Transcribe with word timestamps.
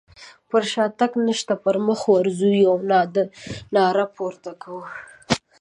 پر 0.49 0.63
شاتګ 0.71 1.11
نشته 1.27 1.53
پر 1.63 1.75
مخ 1.85 2.01
ورځو 2.15 2.49
يوه 2.61 2.81
ناره 3.75 4.05
پورته 4.15 4.51
کوو. 4.61 4.83